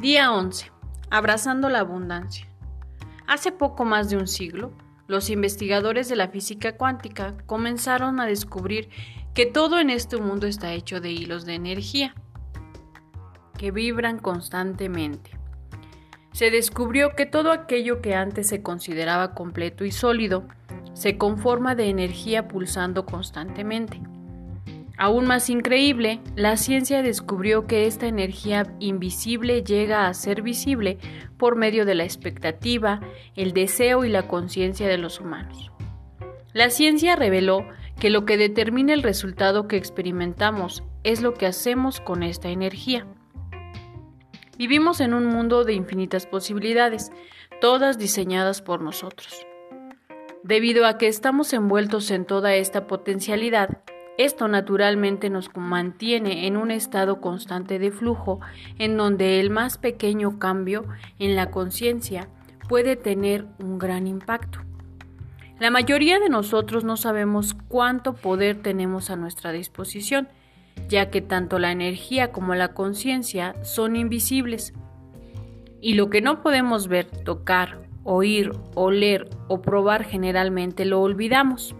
Día 0.00 0.30
11. 0.30 0.70
Abrazando 1.10 1.68
la 1.68 1.80
abundancia. 1.80 2.46
Hace 3.26 3.50
poco 3.50 3.84
más 3.84 4.08
de 4.08 4.16
un 4.16 4.28
siglo, 4.28 4.70
los 5.08 5.28
investigadores 5.28 6.08
de 6.08 6.14
la 6.14 6.28
física 6.28 6.76
cuántica 6.76 7.34
comenzaron 7.46 8.20
a 8.20 8.26
descubrir 8.26 8.90
que 9.34 9.44
todo 9.44 9.80
en 9.80 9.90
este 9.90 10.16
mundo 10.16 10.46
está 10.46 10.72
hecho 10.72 11.00
de 11.00 11.10
hilos 11.10 11.46
de 11.46 11.54
energía 11.54 12.14
que 13.58 13.72
vibran 13.72 14.20
constantemente. 14.20 15.32
Se 16.30 16.52
descubrió 16.52 17.16
que 17.16 17.26
todo 17.26 17.50
aquello 17.50 18.00
que 18.00 18.14
antes 18.14 18.46
se 18.46 18.62
consideraba 18.62 19.34
completo 19.34 19.84
y 19.84 19.90
sólido 19.90 20.46
se 20.92 21.18
conforma 21.18 21.74
de 21.74 21.88
energía 21.88 22.46
pulsando 22.46 23.04
constantemente. 23.04 24.00
Aún 24.98 25.26
más 25.26 25.48
increíble, 25.48 26.20
la 26.34 26.56
ciencia 26.56 27.02
descubrió 27.02 27.68
que 27.68 27.86
esta 27.86 28.08
energía 28.08 28.66
invisible 28.80 29.62
llega 29.62 30.08
a 30.08 30.14
ser 30.14 30.42
visible 30.42 30.98
por 31.36 31.54
medio 31.54 31.86
de 31.86 31.94
la 31.94 32.02
expectativa, 32.02 33.00
el 33.36 33.52
deseo 33.52 34.04
y 34.04 34.08
la 34.08 34.26
conciencia 34.26 34.88
de 34.88 34.98
los 34.98 35.20
humanos. 35.20 35.70
La 36.52 36.70
ciencia 36.70 37.14
reveló 37.14 37.64
que 38.00 38.10
lo 38.10 38.24
que 38.24 38.36
determina 38.36 38.92
el 38.92 39.04
resultado 39.04 39.68
que 39.68 39.76
experimentamos 39.76 40.82
es 41.04 41.22
lo 41.22 41.32
que 41.34 41.46
hacemos 41.46 42.00
con 42.00 42.24
esta 42.24 42.48
energía. 42.48 43.06
Vivimos 44.56 45.00
en 45.00 45.14
un 45.14 45.26
mundo 45.26 45.62
de 45.62 45.74
infinitas 45.74 46.26
posibilidades, 46.26 47.12
todas 47.60 47.98
diseñadas 47.98 48.62
por 48.62 48.82
nosotros. 48.82 49.46
Debido 50.42 50.86
a 50.86 50.98
que 50.98 51.06
estamos 51.06 51.52
envueltos 51.52 52.10
en 52.10 52.24
toda 52.24 52.54
esta 52.56 52.88
potencialidad, 52.88 53.82
esto 54.18 54.48
naturalmente 54.48 55.30
nos 55.30 55.48
mantiene 55.56 56.46
en 56.48 56.56
un 56.56 56.72
estado 56.72 57.20
constante 57.20 57.78
de 57.78 57.92
flujo 57.92 58.40
en 58.78 58.96
donde 58.96 59.38
el 59.40 59.48
más 59.48 59.78
pequeño 59.78 60.40
cambio 60.40 60.84
en 61.20 61.36
la 61.36 61.50
conciencia 61.50 62.28
puede 62.68 62.96
tener 62.96 63.46
un 63.60 63.78
gran 63.78 64.08
impacto. 64.08 64.58
La 65.60 65.70
mayoría 65.70 66.18
de 66.18 66.28
nosotros 66.28 66.82
no 66.82 66.96
sabemos 66.96 67.54
cuánto 67.68 68.14
poder 68.14 68.60
tenemos 68.60 69.10
a 69.10 69.16
nuestra 69.16 69.52
disposición, 69.52 70.28
ya 70.88 71.10
que 71.10 71.20
tanto 71.20 71.60
la 71.60 71.70
energía 71.70 72.32
como 72.32 72.56
la 72.56 72.74
conciencia 72.74 73.54
son 73.64 73.94
invisibles. 73.94 74.74
Y 75.80 75.94
lo 75.94 76.10
que 76.10 76.20
no 76.20 76.42
podemos 76.42 76.88
ver, 76.88 77.06
tocar, 77.06 77.82
oír, 78.02 78.50
oler 78.74 79.30
o 79.46 79.62
probar 79.62 80.02
generalmente 80.02 80.84
lo 80.84 81.00
olvidamos. 81.00 81.76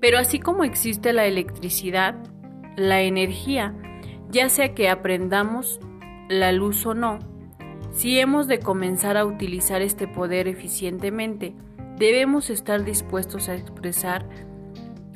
Pero 0.00 0.18
así 0.18 0.38
como 0.38 0.64
existe 0.64 1.12
la 1.12 1.26
electricidad, 1.26 2.16
la 2.76 3.02
energía, 3.02 3.74
ya 4.30 4.48
sea 4.48 4.74
que 4.74 4.88
aprendamos 4.88 5.80
la 6.28 6.52
luz 6.52 6.84
o 6.86 6.94
no, 6.94 7.18
si 7.92 8.18
hemos 8.18 8.46
de 8.46 8.58
comenzar 8.58 9.16
a 9.16 9.24
utilizar 9.24 9.80
este 9.80 10.06
poder 10.06 10.48
eficientemente, 10.48 11.54
debemos 11.98 12.50
estar 12.50 12.84
dispuestos 12.84 13.48
a 13.48 13.54
expresar 13.54 14.28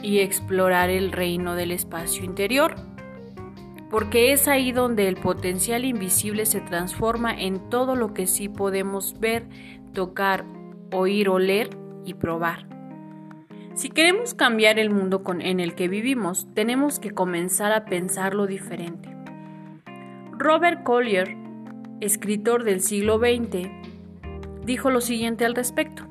y 0.03 0.21
explorar 0.21 0.89
el 0.89 1.13
reino 1.13 1.55
del 1.55 1.73
espacio 1.73 2.25
interior, 2.25 2.75
porque 3.91 4.33
es 4.33 4.49
ahí 4.49 4.73
donde 4.73 5.09
el 5.09 5.17
potencial 5.17 5.85
invisible 5.85 6.47
se 6.47 6.61
transforma 6.61 7.39
en 7.39 7.69
todo 7.69 7.97
lo 7.97 8.15
que 8.15 8.27
sí 8.27 8.49
podemos 8.49 9.19
ver, 9.21 9.47
tocar, 9.93 10.47
oír, 10.91 11.29
oler 11.29 11.71
y 12.07 12.15
probar. 12.15 12.80
Si 13.81 13.89
queremos 13.89 14.35
cambiar 14.35 14.79
el 14.79 14.91
mundo 14.91 15.23
en 15.41 15.59
el 15.59 15.75
que 15.75 15.89
vivimos, 15.89 16.47
tenemos 16.53 16.99
que 16.99 17.13
comenzar 17.13 17.73
a 17.73 17.87
pensarlo 17.87 18.47
diferente. 18.47 19.09
Robert 20.33 20.83
Collier, 20.83 21.35
escritor 22.03 22.65
del 22.65 22.83
siglo 22.83 23.17
XX, 23.17 23.71
dijo 24.67 24.91
lo 24.91 25.01
siguiente 25.01 25.47
al 25.47 25.55
respecto. 25.55 26.07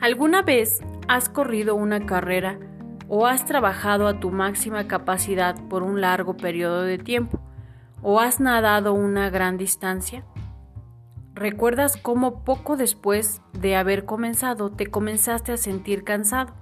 ¿Alguna 0.00 0.42
vez 0.42 0.80
has 1.06 1.28
corrido 1.28 1.76
una 1.76 2.04
carrera 2.04 2.58
o 3.06 3.28
has 3.28 3.46
trabajado 3.46 4.08
a 4.08 4.18
tu 4.18 4.32
máxima 4.32 4.88
capacidad 4.88 5.54
por 5.68 5.84
un 5.84 6.00
largo 6.00 6.36
periodo 6.36 6.82
de 6.82 6.98
tiempo 6.98 7.40
o 8.02 8.18
has 8.18 8.40
nadado 8.40 8.92
una 8.92 9.30
gran 9.30 9.56
distancia? 9.56 10.24
¿Recuerdas 11.34 11.96
cómo 11.96 12.44
poco 12.44 12.76
después 12.76 13.40
de 13.52 13.74
haber 13.74 14.04
comenzado 14.04 14.70
te 14.70 14.86
comenzaste 14.86 15.52
a 15.52 15.56
sentir 15.56 16.04
cansado? 16.04 16.52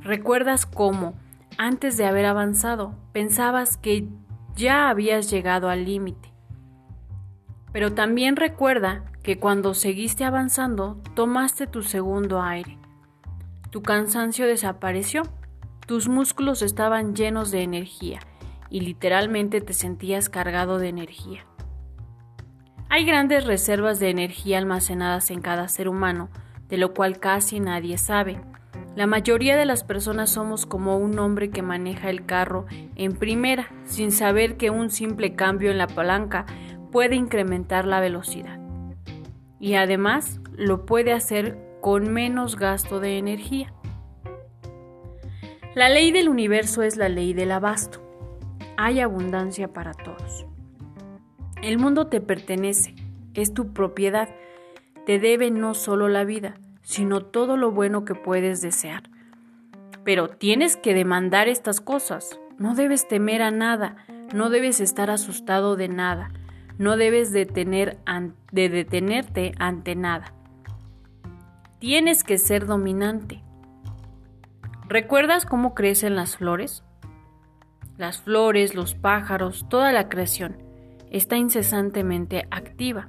¿Recuerdas 0.00 0.66
cómo, 0.66 1.14
antes 1.58 1.96
de 1.96 2.04
haber 2.04 2.26
avanzado, 2.26 2.96
pensabas 3.12 3.76
que 3.76 4.08
ya 4.56 4.90
habías 4.90 5.30
llegado 5.30 5.68
al 5.68 5.84
límite? 5.84 6.32
Pero 7.72 7.94
también 7.94 8.34
recuerda 8.34 9.04
que 9.22 9.38
cuando 9.38 9.74
seguiste 9.74 10.24
avanzando, 10.24 11.00
tomaste 11.14 11.68
tu 11.68 11.82
segundo 11.82 12.42
aire. 12.42 12.78
Tu 13.70 13.82
cansancio 13.82 14.46
desapareció, 14.46 15.22
tus 15.86 16.08
músculos 16.08 16.62
estaban 16.62 17.14
llenos 17.14 17.52
de 17.52 17.62
energía 17.62 18.18
y 18.70 18.80
literalmente 18.80 19.60
te 19.60 19.72
sentías 19.72 20.28
cargado 20.28 20.78
de 20.78 20.88
energía. 20.88 21.46
Hay 22.94 23.04
grandes 23.04 23.44
reservas 23.44 23.98
de 23.98 24.08
energía 24.08 24.56
almacenadas 24.56 25.32
en 25.32 25.40
cada 25.40 25.66
ser 25.66 25.88
humano, 25.88 26.28
de 26.68 26.76
lo 26.76 26.94
cual 26.94 27.18
casi 27.18 27.58
nadie 27.58 27.98
sabe. 27.98 28.40
La 28.94 29.08
mayoría 29.08 29.56
de 29.56 29.64
las 29.64 29.82
personas 29.82 30.30
somos 30.30 30.64
como 30.64 30.96
un 30.96 31.18
hombre 31.18 31.50
que 31.50 31.60
maneja 31.60 32.08
el 32.08 32.24
carro 32.24 32.66
en 32.94 33.16
primera, 33.16 33.66
sin 33.84 34.12
saber 34.12 34.56
que 34.56 34.70
un 34.70 34.90
simple 34.90 35.34
cambio 35.34 35.72
en 35.72 35.78
la 35.78 35.88
palanca 35.88 36.46
puede 36.92 37.16
incrementar 37.16 37.84
la 37.84 37.98
velocidad. 37.98 38.60
Y 39.58 39.74
además 39.74 40.38
lo 40.56 40.86
puede 40.86 41.12
hacer 41.12 41.58
con 41.80 42.12
menos 42.12 42.54
gasto 42.54 43.00
de 43.00 43.18
energía. 43.18 43.74
La 45.74 45.88
ley 45.88 46.12
del 46.12 46.28
universo 46.28 46.84
es 46.84 46.96
la 46.96 47.08
ley 47.08 47.32
del 47.32 47.50
abasto. 47.50 48.00
Hay 48.76 49.00
abundancia 49.00 49.72
para 49.72 49.94
todos. 49.94 50.13
El 51.64 51.78
mundo 51.78 52.08
te 52.08 52.20
pertenece, 52.20 52.94
es 53.32 53.54
tu 53.54 53.72
propiedad, 53.72 54.28
te 55.06 55.18
debe 55.18 55.50
no 55.50 55.72
solo 55.72 56.10
la 56.10 56.22
vida, 56.24 56.58
sino 56.82 57.22
todo 57.22 57.56
lo 57.56 57.70
bueno 57.70 58.04
que 58.04 58.14
puedes 58.14 58.60
desear. 58.60 59.04
Pero 60.04 60.28
tienes 60.28 60.76
que 60.76 60.92
demandar 60.92 61.48
estas 61.48 61.80
cosas, 61.80 62.38
no 62.58 62.74
debes 62.74 63.08
temer 63.08 63.40
a 63.40 63.50
nada, 63.50 63.96
no 64.34 64.50
debes 64.50 64.78
estar 64.78 65.08
asustado 65.08 65.74
de 65.76 65.88
nada, 65.88 66.32
no 66.76 66.98
debes 66.98 67.32
detener 67.32 67.96
de 68.52 68.68
detenerte 68.68 69.52
ante 69.58 69.96
nada. 69.96 70.34
Tienes 71.78 72.24
que 72.24 72.36
ser 72.36 72.66
dominante. 72.66 73.42
¿Recuerdas 74.86 75.46
cómo 75.46 75.74
crecen 75.74 76.14
las 76.14 76.36
flores? 76.36 76.84
Las 77.96 78.20
flores, 78.20 78.74
los 78.74 78.94
pájaros, 78.94 79.64
toda 79.70 79.92
la 79.92 80.10
creación 80.10 80.62
está 81.14 81.36
incesantemente 81.36 82.48
activa. 82.50 83.06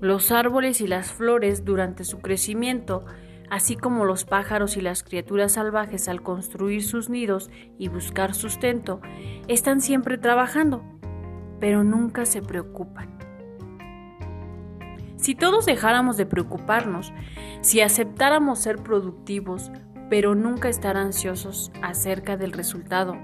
Los 0.00 0.32
árboles 0.32 0.80
y 0.80 0.88
las 0.88 1.12
flores 1.12 1.64
durante 1.64 2.02
su 2.04 2.18
crecimiento, 2.18 3.04
así 3.48 3.76
como 3.76 4.04
los 4.04 4.24
pájaros 4.24 4.76
y 4.76 4.80
las 4.80 5.04
criaturas 5.04 5.52
salvajes 5.52 6.08
al 6.08 6.22
construir 6.22 6.82
sus 6.82 7.08
nidos 7.08 7.48
y 7.78 7.86
buscar 7.86 8.34
sustento, 8.34 9.00
están 9.46 9.80
siempre 9.80 10.18
trabajando, 10.18 10.82
pero 11.60 11.84
nunca 11.84 12.26
se 12.26 12.42
preocupan. 12.42 13.16
Si 15.16 15.36
todos 15.36 15.66
dejáramos 15.66 16.16
de 16.16 16.26
preocuparnos, 16.26 17.12
si 17.60 17.80
aceptáramos 17.80 18.58
ser 18.58 18.82
productivos, 18.82 19.70
pero 20.10 20.34
nunca 20.34 20.68
estar 20.68 20.96
ansiosos 20.96 21.70
acerca 21.80 22.36
del 22.36 22.50
resultado, 22.50 23.16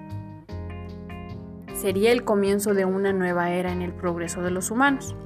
sería 1.82 2.12
el 2.12 2.22
comienzo 2.22 2.74
de 2.74 2.84
una 2.84 3.12
nueva 3.12 3.50
era 3.50 3.72
en 3.72 3.82
el 3.82 3.92
progreso 3.92 4.40
de 4.40 4.52
los 4.52 4.70
humanos. 4.70 5.16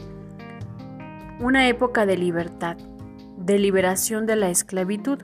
Una 1.38 1.68
época 1.68 2.06
de 2.06 2.16
libertad, 2.16 2.78
de 3.36 3.58
liberación 3.58 4.24
de 4.24 4.36
la 4.36 4.48
esclavitud. 4.48 5.18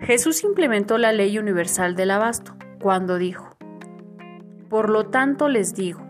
Jesús 0.00 0.42
implementó 0.42 0.96
la 0.96 1.12
ley 1.12 1.38
universal 1.38 1.96
del 1.96 2.12
abasto 2.12 2.56
cuando 2.80 3.18
dijo, 3.18 3.54
Por 4.70 4.88
lo 4.88 5.04
tanto 5.08 5.50
les 5.50 5.74
digo, 5.74 6.00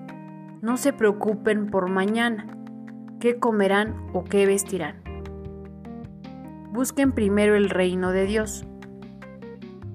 no 0.62 0.76
se 0.76 0.92
preocupen 0.92 1.72
por 1.72 1.90
mañana, 1.90 2.46
qué 3.18 3.40
comerán 3.40 4.08
o 4.12 4.22
qué 4.22 4.46
vestirán. 4.46 5.02
Busquen 6.70 7.10
primero 7.10 7.56
el 7.56 7.70
reino 7.70 8.12
de 8.12 8.26
Dios, 8.26 8.64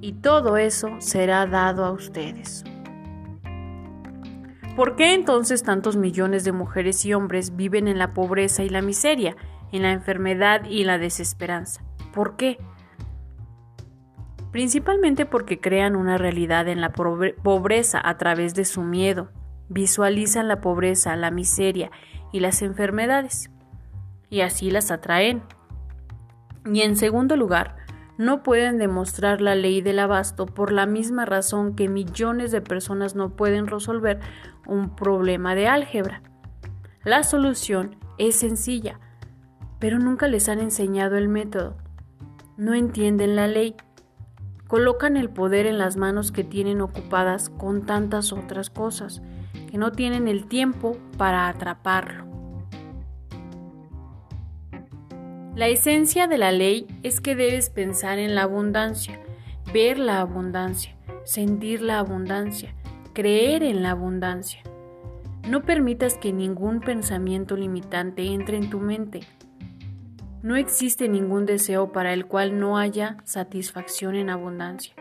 y 0.02 0.16
todo 0.16 0.58
eso 0.58 0.90
será 1.00 1.46
dado 1.46 1.86
a 1.86 1.92
ustedes. 1.92 2.66
¿Por 4.80 4.96
qué 4.96 5.14
entonces 5.14 5.64
tantos 5.64 5.98
millones 5.98 6.46
de 6.46 6.54
mujeres 6.54 7.04
y 7.06 7.14
hombres 7.14 7.58
viven 7.58 7.90
en 7.90 8.00
la 8.00 8.14
pobreza 8.14 8.64
y 8.64 8.70
la 8.70 8.82
miseria, 8.82 9.36
en 9.74 9.82
la 9.82 9.92
enfermedad 9.92 10.64
y 10.64 10.86
la 10.86 10.98
desesperanza? 10.98 11.84
¿Por 12.14 12.38
qué? 12.38 12.58
Principalmente 14.54 15.26
porque 15.26 15.60
crean 15.60 15.98
una 15.98 16.18
realidad 16.18 16.70
en 16.70 16.80
la 16.80 16.94
pobreza 16.94 18.00
a 18.02 18.18
través 18.18 18.56
de 18.56 18.64
su 18.64 18.82
miedo, 18.82 19.34
visualizan 19.68 20.48
la 20.48 20.62
pobreza, 20.62 21.14
la 21.18 21.30
miseria 21.30 21.92
y 22.32 22.40
las 22.40 22.62
enfermedades, 22.62 23.52
y 24.30 24.40
así 24.40 24.72
las 24.72 24.92
atraen. 24.92 25.44
Y 26.72 26.84
en 26.84 26.96
segundo 26.96 27.36
lugar, 27.36 27.76
no 28.20 28.44
pueden 28.44 28.78
demostrar 28.78 29.40
la 29.40 29.56
ley 29.56 29.80
del 29.80 29.98
abasto 29.98 30.46
por 30.46 30.74
la 30.74 30.86
misma 30.86 31.24
razón 31.24 31.74
que 31.74 31.88
millones 31.88 32.52
de 32.52 32.60
personas 32.60 33.16
no 33.16 33.30
pueden 33.38 33.66
resolver 33.66 34.20
un 34.68 34.94
problema 34.94 35.56
de 35.56 35.70
álgebra. 35.70 36.22
La 37.06 37.24
solución 37.24 37.96
es 38.18 38.36
sencilla, 38.36 39.00
pero 39.80 40.00
nunca 40.00 40.28
les 40.28 40.50
han 40.50 40.60
enseñado 40.60 41.16
el 41.16 41.30
método. 41.30 41.78
No 42.58 42.74
entienden 42.74 43.38
la 43.38 43.48
ley. 43.48 43.78
Colocan 44.68 45.16
el 45.16 45.30
poder 45.30 45.66
en 45.66 45.78
las 45.78 45.96
manos 45.96 46.34
que 46.34 46.44
tienen 46.44 46.82
ocupadas 46.82 47.50
con 47.50 47.86
tantas 47.86 48.34
otras 48.34 48.70
cosas, 48.70 49.22
que 49.72 49.78
no 49.78 49.94
tienen 49.94 50.28
el 50.28 50.46
tiempo 50.46 50.98
para 51.18 51.48
atraparlo. 51.48 52.29
La 55.56 55.68
esencia 55.68 56.28
de 56.28 56.38
la 56.38 56.52
ley 56.52 56.86
es 57.02 57.22
que 57.22 57.36
debes 57.36 57.70
pensar 57.70 58.20
en 58.20 58.36
la 58.36 58.44
abundancia, 58.44 59.20
ver 59.74 59.98
la 59.98 60.22
abundancia, 60.22 60.96
sentir 61.26 61.82
la 61.82 62.00
abundancia, 62.00 62.76
creer 63.14 63.64
en 63.64 63.82
la 63.82 63.92
abundancia. 63.92 64.62
No 65.50 65.64
permitas 65.64 66.18
que 66.18 66.32
ningún 66.32 66.80
pensamiento 66.82 67.58
limitante 67.58 68.28
entre 68.28 68.58
en 68.58 68.70
tu 68.70 68.80
mente. 68.80 69.22
No 70.44 70.56
existe 70.56 71.10
ningún 71.10 71.46
deseo 71.46 71.92
para 71.92 72.14
el 72.14 72.28
cual 72.28 72.60
no 72.60 72.78
haya 72.78 73.18
satisfacción 73.26 74.16
en 74.16 74.30
abundancia. 74.30 74.94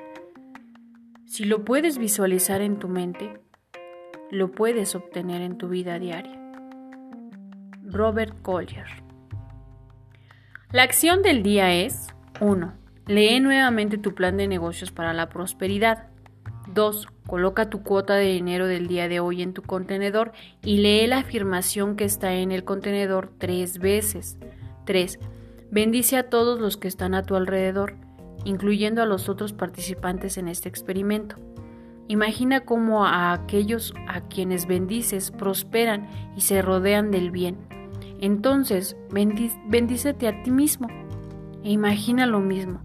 Si 1.27 1.45
lo 1.45 1.65
puedes 1.65 1.99
visualizar 1.99 2.63
en 2.63 2.79
tu 2.79 2.89
mente, 2.89 3.39
lo 4.31 4.51
puedes 4.51 4.95
obtener 4.95 5.43
en 5.43 5.59
tu 5.59 5.69
vida 5.69 5.99
diaria. 5.99 6.35
Robert 7.85 8.41
Collier 8.43 9.08
la 10.71 10.83
acción 10.83 11.23
del 11.23 11.43
día 11.43 11.75
es 11.75 12.09
1. 12.41 12.75
Lee 13.07 13.41
nuevamente 13.41 13.97
tu 13.97 14.15
plan 14.15 14.37
de 14.37 14.47
negocios 14.47 14.91
para 14.91 15.15
la 15.15 15.31
prosperidad. 15.31 16.09
2. 16.75 17.09
Coloca 17.27 17.71
tu 17.71 17.83
cuota 17.83 18.17
de 18.17 18.27
dinero 18.27 18.67
del 18.67 18.87
día 18.87 19.09
de 19.09 19.19
hoy 19.19 19.41
en 19.41 19.55
tu 19.55 19.63
contenedor 19.63 20.33
y 20.63 20.79
lee 20.79 21.07
la 21.07 21.21
afirmación 21.21 21.97
que 21.97 22.05
está 22.05 22.35
en 22.35 22.53
el 22.53 22.65
contenedor 22.65 23.33
tres 23.39 23.79
veces. 23.79 24.37
3. 24.85 25.19
Bendice 25.71 26.19
a 26.19 26.29
todos 26.29 26.61
los 26.61 26.77
que 26.77 26.89
están 26.89 27.15
a 27.15 27.23
tu 27.23 27.35
alrededor, 27.35 27.95
incluyendo 28.45 29.03
a 29.03 29.07
los 29.07 29.31
otros 29.31 29.55
participantes 29.55 30.37
en 30.37 30.49
este 30.49 30.69
experimento. 30.69 31.37
Imagina 32.09 32.67
cómo 32.67 33.07
a 33.07 33.33
aquellos 33.33 33.95
a 34.07 34.21
quienes 34.21 34.67
bendices 34.67 35.31
prosperan 35.31 36.09
y 36.37 36.43
se 36.43 36.61
rodean 36.61 37.11
del 37.11 37.31
bien. 37.31 37.78
Entonces, 38.21 38.97
bendícete 39.11 40.29
a 40.29 40.43
ti 40.43 40.51
mismo 40.51 40.89
e 41.63 41.71
imagina 41.71 42.27
lo 42.27 42.41
mismo. 42.41 42.81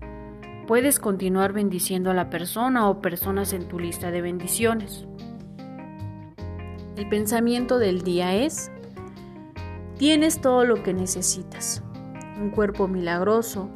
Puedes 0.67 0.99
continuar 0.99 1.53
bendiciendo 1.53 2.11
a 2.11 2.13
la 2.13 2.29
persona 2.29 2.87
o 2.87 3.01
personas 3.01 3.51
en 3.53 3.67
tu 3.67 3.79
lista 3.79 4.11
de 4.11 4.21
bendiciones. 4.21 5.07
El 6.95 7.09
pensamiento 7.09 7.79
del 7.79 8.01
día 8.03 8.35
es, 8.35 8.71
tienes 9.97 10.39
todo 10.39 10.63
lo 10.63 10.83
que 10.83 10.93
necesitas. 10.93 11.83
Un 12.39 12.51
cuerpo 12.51 12.87
milagroso, 12.87 13.69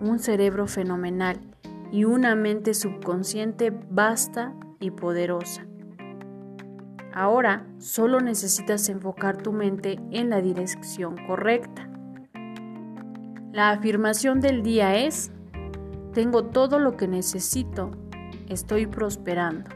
un 0.00 0.18
cerebro 0.18 0.66
fenomenal 0.66 1.38
y 1.92 2.04
una 2.04 2.34
mente 2.34 2.74
subconsciente 2.74 3.72
vasta 3.90 4.54
y 4.80 4.90
poderosa. 4.90 5.66
Ahora 7.14 7.64
solo 7.78 8.20
necesitas 8.20 8.88
enfocar 8.88 9.36
tu 9.36 9.52
mente 9.52 10.00
en 10.10 10.30
la 10.30 10.40
dirección 10.40 11.16
correcta. 11.28 11.88
La 13.52 13.70
afirmación 13.70 14.40
del 14.40 14.64
día 14.64 14.96
es, 14.96 15.30
tengo 16.12 16.46
todo 16.46 16.80
lo 16.80 16.96
que 16.96 17.06
necesito, 17.06 17.92
estoy 18.48 18.86
prosperando. 18.86 19.70